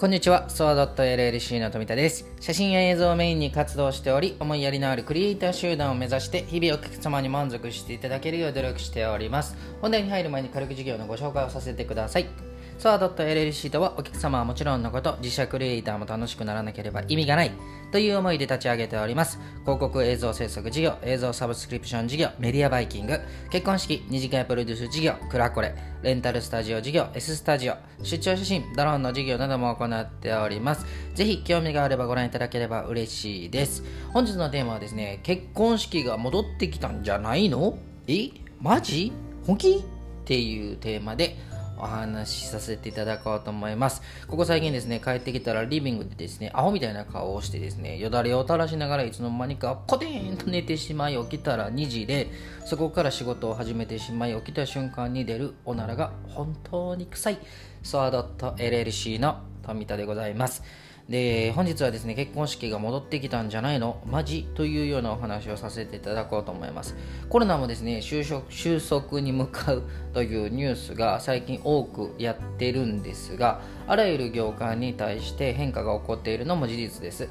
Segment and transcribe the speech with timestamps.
[0.00, 2.24] こんにちは、ソワドット LLC の富田です。
[2.40, 9.58] 写真や映像をメインに活動しており、思いやりのあるクリエイター集団を目指して、日々お客様に満足していただけるよう努力しております。
[9.82, 12.49] 本題に入る前に軽く授業のご紹介をさせてください。
[12.80, 17.52] ソワドット LLC とはお客様はもちろんのこと、自社クリエイターも楽しくならなければ意味がない
[17.92, 19.38] という思いで立ち上げております。
[19.64, 23.20] 広告映像制作事業、映像サブスクリプション事業、メディアバイキング、
[23.50, 30.86] 結婚式、二次会プロデュース事業、クラコレ、レンタルスタジオ事業、S スタジオ、出張写真、ドローンの事業なども行っております。
[31.14, 33.84] ぜひ興味があればご覧いただければ嬉しいです。
[34.14, 37.76] 本日のテーマはですね、結婚式が戻ってきたんじゃないの？
[38.06, 38.30] え？
[38.58, 39.12] マジ？
[39.46, 39.84] 本気？
[40.22, 41.36] っていうテーマで
[41.80, 44.02] お話しさせていただこうと思います。
[44.28, 52.30] ここ最近ですね、帰ってきたらリビングでですね、アホみたいな顔をしてですね、よだれを垂らしながらいつの間にかコテーンと寝てしまい起きたら2時で、
[52.64, 57.38] そこから仕事を始めてしまい起きた瞬間に出るおならが本当に臭い、
[57.82, 60.62] ソアドット LLC の富田でございます。
[61.10, 64.00] で本日はですね結婚式が戻ってきたんじゃないの？
[64.06, 66.94] マジというようなお話をさせていただこうと思います。
[67.28, 69.82] コロナもですね就職収束に向かう
[70.14, 77.28] というニュースが最近多くやってるんですがあらゆる業界に対して変化が起こっているのも事実です。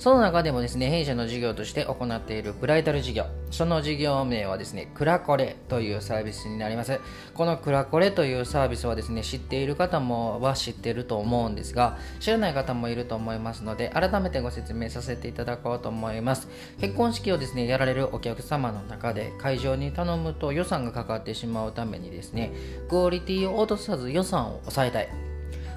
[0.00, 6.98] その中でもですね、弊社の事業として行っているブライダル事業、その事業名はですね、クラコレというサービスになります。
[7.34, 16.48] このクラコレというサービスはですね、知っている方もは知っていると思うんですが、知らない方もいると思いますので、改めてご説明させていただこうと思います。
[16.80, 22.52] 結婚式をですね、やられるお客様の中で、会場に頼むと予算がかかってしまうためにですね、
[22.88, 25.29] クオリティを落とさず予算を抑えたい。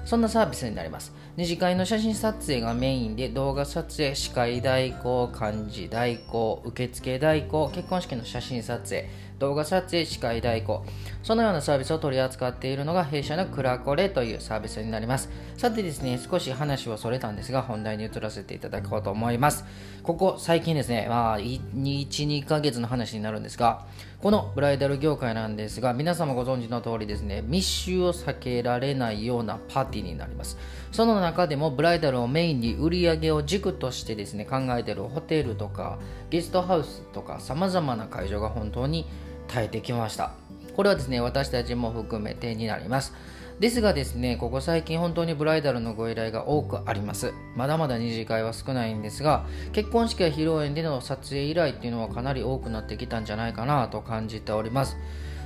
[0.04, 1.12] そんなサービスになります。
[1.36, 10.84] 二次会の写真撮影がメインで動画撮影、司会代行、漢字代行、受付代行、結婚式の写真撮影、動画撮影、司会代行、
[11.22, 15.28] そのようなサービスを取り扱っているのが弊社のクラコレというサービスになります。
[15.56, 19.64] さてですね、少し話はそれたんですが、本題に移らせていただこうと思います。
[20.02, 23.86] ここ最近ですね、まあ、1、2ヶ月の話になるんですが、
[24.20, 30.56] このブライダル業界なんですが、皆様ご存知の通りですね、密集を避けられないようなパーティーになります。
[30.92, 35.98] その中でもブライダルをメインに売り上げを軸としてですね、考えているホテルとか
[36.30, 39.06] ゲストハウスとか様々な会場が本当に
[39.48, 40.32] 耐えてきました。
[40.74, 43.14] これはですね、私たちも含めてになります。
[43.60, 47.32] ですがですね、ここ最近本当にブライダルのご依頼が多くあります。
[47.54, 54.96] まだまだ二次会は少ないんですが、結婚式や披露宴での撮影依頼っていうのはかなり多くなってきたんじゃないかなと感じております。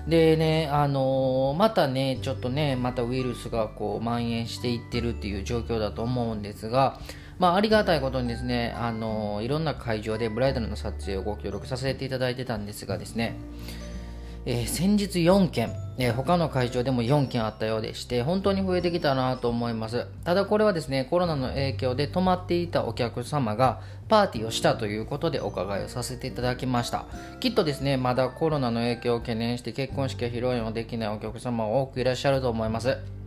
[0.07, 6.99] でね、あのー、またね、ちょっとね、またウイルスがこう蔓延していってるっていう状況だと思うんですが、
[7.39, 13.37] まあ、ありがたいことにですね、あのー、いろんな会場でブライダルの撮影をご協力させていただいてたんですがですね、
[14.51, 20.07] えー、先日4件、えー、他の会場でも4件あったようでして、本当に増えてきたなと思います。
[20.25, 27.05] ただこれはですね、コロナの影響で泊まっていたお客様がパーティーをしたということでお伺いをさせていただきました。
[27.41, 33.18] きっとですね、まだコロナの影響を懸念して結婚式や披露宴をできないお客様多くいらっしゃると思います。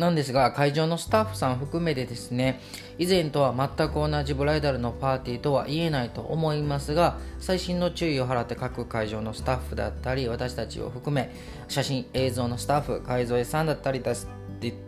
[0.00, 2.60] なんですが会場のスタッフさん含めてですね
[2.98, 11.30] 以前とは全く同じブライダルのパーティーとは言えないと思いますが最新の注意を払って各会場のスタッフだったり私たちを含め
[11.68, 14.02] 写真映像のスタッフ海添さんだったり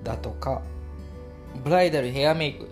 [0.03, 0.63] だとか
[1.63, 2.69] ブライダルヘアメイク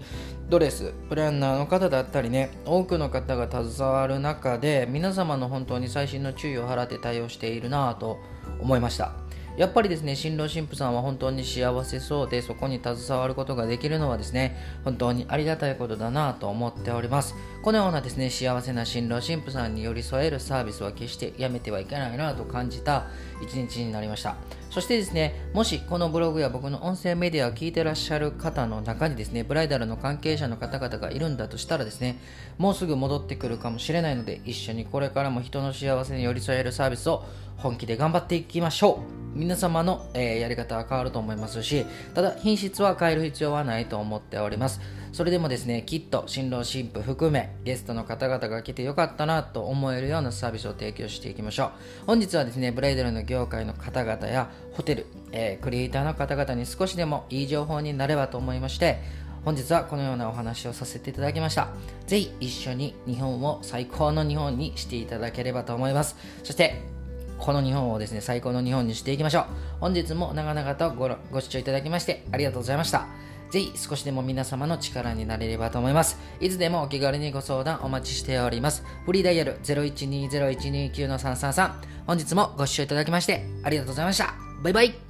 [0.48, 8.18] ドレスプランナーの方だったりね多くの方が携わる中で皆様の本当に最新の注意を払って対応しているなぁと
[8.60, 9.19] 思いました。
[9.60, 17.34] やっぱりですね、新郎新婦さんは本当に幸せそうで、そこに携わることができるのはですね、本当にありがたいことだなと思っております。
[17.62, 23.08] このようなですね、幸せな新郎新婦さんに寄り添えるサービスは決してやめてはいけないなと感じた
[23.42, 24.36] 一日になりました。
[24.70, 32.18] そしてですね、もしこのブログや僕の音声メディアを聞いてらっしゃる方の中にですね、ブライダルの関係者の方々がいるんだとしたらですね、
[32.56, 37.26] もうすぐ戻ってくるかもしれないので、一緒にこれからも人の幸せに寄り添えるサービスを
[37.58, 39.02] 本気で頑張っていきましょ
[39.36, 44.80] う皆様の、えー、やり方は変わると思いますし、ただ品質は変える必要はないと思っております。
[45.12, 51.70] それでもですね、きっと新郎新婦含めゲストの方々が来てよかったなと思えるようなサービスを提供していきましょう。
[52.06, 59.00] 本日はですね、ブレイドルの業界の方々やホテル、えー、クリエイターの方々に少しでもいい情報になればと思いまして、
[59.44, 61.66] 本日はこのようなお話をさせていただきました。
[62.06, 66.14] ぜひ一緒に日本を最高の日本にしていただければと思います。
[66.44, 66.99] そして
[67.40, 69.44] この日本をですね、最高の日本にしていきましょう。
[69.80, 73.06] 本日も長々とごご視聴いただきましてありがとうございました。
[73.50, 76.18] ぜひ少しでも皆様の力になれればと思います。
[76.40, 78.84] いつでもお気軽にご相談お待ちしております。
[79.04, 81.72] フリーダイヤル0120129333
[82.06, 84.34] 本日もご視聴いただきましてありがとうございました。
[84.62, 85.09] バイバイ